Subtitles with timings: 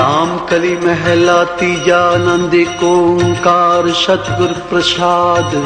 [0.00, 5.56] राम कली महला तीजा आनंद ओंकार सतगुर प्रसाद,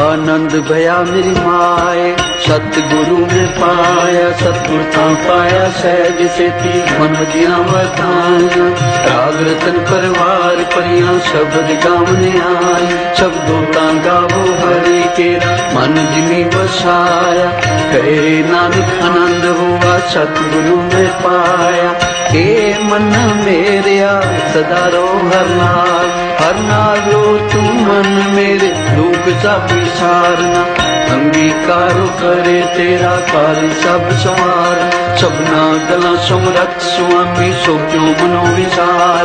[0.00, 7.58] आनंद भया मेरी माए, सतगुरु ने पाया, सतगुर था पाया, सहज से थी मन दिया
[7.58, 8.64] बताया
[9.06, 15.30] राग रतन परिवार परिया शब्द गावने आई शब्दों ता गावो हरि के
[15.76, 17.46] मन जिनी बसाया।
[17.92, 26.06] कहे नानक आनंद हुआ, सतगुरु में पाया। हे मन मेरिया सदा रो हर नाल
[26.40, 30.84] हर नाल रो तुम मन मेरे दुख सब विसारना
[31.14, 39.24] अंगीकार करे तेरा कार्य सब संवार। सबना गला समरथ स्वामी सो क्यों मनो विचार?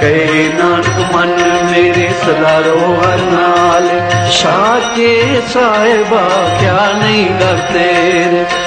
[0.00, 1.36] कहे नानक मन
[1.72, 7.28] मेरे सदा रो हर नाल। साचे साहेबा, क्या नहीं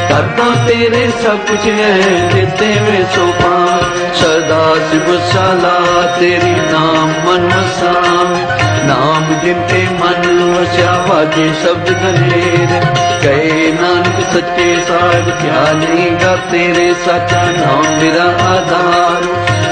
[0.09, 0.27] कर
[0.67, 1.93] तेरे सब कुछ है
[2.33, 3.81] देते में सोपान
[4.19, 5.75] सदा शिव साला,
[6.19, 8.31] तेरी नाम मन साम
[8.87, 10.21] नाम जिनके मन
[10.53, 10.93] वस्या
[11.35, 12.71] के शब्द गनेर
[13.23, 19.23] कहे नानक सच्चे साहिब क्या नहीं गा तेरे सच्चा नाम मेरा आधार।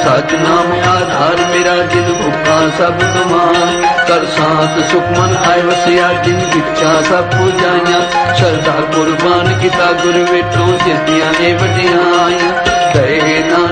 [0.06, 7.02] सच नाम आधार, मेरा दिल भुखा सब समान कर साथ सुखमन आय वसिया जिन इच्छा
[7.02, 8.00] सब पूजाया
[8.36, 13.14] श्रद्धा कुर्बान किता गुरु बेटो सिद्धियाँ ने नानक सुनो
[13.46, 13.65] संतो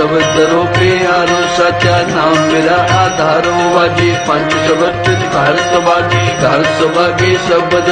[0.00, 7.88] सब दरो प्यारो सच्चा नाम मेरा आधारो वाजी पंच शब्द घर सभागी घर सभागी शब्द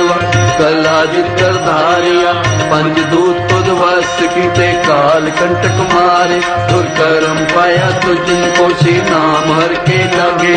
[0.58, 1.02] कला
[1.40, 2.32] कर धारिया,
[2.70, 6.40] पंच दूत तुद वस कीते काल कंटक मारे
[6.72, 10.56] तुर करम पाया तो जिनको सी नाम हर के लागे।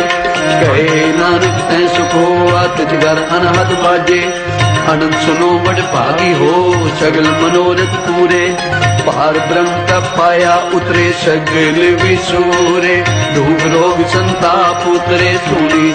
[0.64, 2.26] कहे, नानक, तै सुखो
[2.76, 4.22] तुझ घर अनहद बाजे।
[4.90, 8.56] आनंद सुनो, बड़ भागी हो, सगल मनोरथ पूरे।
[9.12, 13.04] पार ब्रह्म का पाया उतरे सगल विसूरे।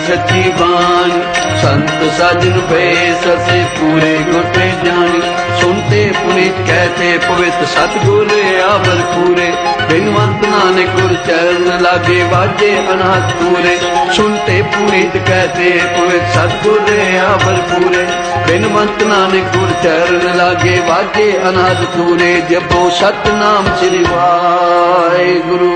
[0.07, 1.21] सच्ची बानी।
[1.61, 8.27] संत साजन पे ससे पूरे गोटे जानी ਸੁਨਤੇ ਪੁਨੀਤ ਕਹਤੇ, ਪਵਿੱਤ ਸਤਗੁਰ
[8.71, 9.53] ਆਵਰ ਪੂਰੇ।
[9.89, 13.77] ਬਿਨਵੰਤ ਨਾਨਕ ਗੁਰ ਚਰਨ ਲਾਗੇ ਵਾਜੇ ਅਨਾਥ ਪੂਰੇ।
[14.13, 18.05] ਸੁਨਤੇ ਪੁਨੀਤ ਕਹਤੇ, ਪਵਿੱਤ ਸਤਗੁਰ ਆਵਰ ਪੂਰੇ।
[18.47, 25.73] ਬਿਨਵੰਤ ਨਾਨਕ ਗੁਰ ਚਰਨ ਲਾਗੇ ਵਾਜੇ ਅਨਾਥ ਪੂਰੇ। ਜਪੋ ਸਤਨਾਮ ਸ੍ਰੀ ਵਾਹਿਗੁਰੂ।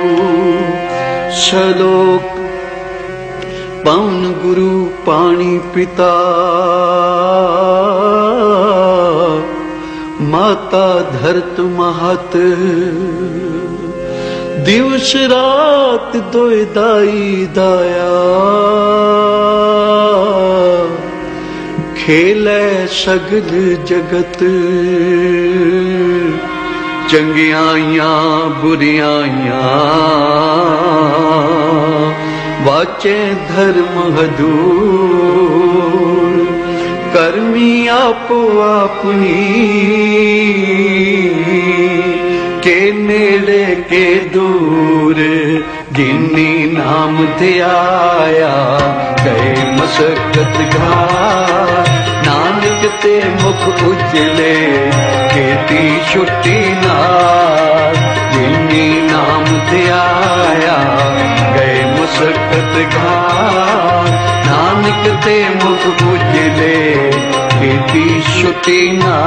[1.32, 2.38] ਸ਼ਲੋਕ
[3.86, 6.12] ਪਾਉਨ ਗੁਰੂ ਪਾਣੀ ਪਿਤਾ।
[10.22, 12.32] माता धरत महत।
[14.66, 18.12] दिवस रात दोय दाई दाया।
[21.98, 24.38] खेले सगल जगत।
[27.12, 29.62] चंगियाइया, बुरियाइया।
[32.66, 34.82] वाचे धर्म हदू
[37.14, 39.34] ਕਰਮੀ ਆਪੋ ਆਪਣੀ।
[42.62, 45.16] ਕੇ ਨੇੜੇ ਕੇ ਦੂਰ,
[45.92, 48.80] ਜਿਨੀ ਨਾਮ ਤੇ ਆਇਆ,
[49.26, 51.90] ਗਏ ਮਸਕਤ ਘਾਟ।
[52.28, 54.92] ਨਾਨਕ ਤੇ ਮੁਖ ਉਜਲੇ,
[55.34, 57.96] ਕੀਤੀ ਛੁੱਟੀ ਨਾਲ
[58.34, 60.80] ਜਿਨੀ ਨਾਮ ਤੇ ਆਇਆ,
[61.58, 64.01] ਗਏ ਮੁਸਕਤ ਘਾਟ।
[64.94, 66.76] মালিক তে মুখ বুঝলে
[67.66, 69.18] এটি শ্রুতি না